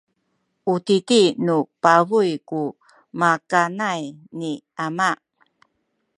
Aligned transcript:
u 0.73 0.75
titi 0.85 1.21
nu 1.45 1.57
pabuy 1.83 2.31
ku 2.49 2.61
makanay 3.19 4.01
ni 4.39 4.51
ama. 4.85 5.11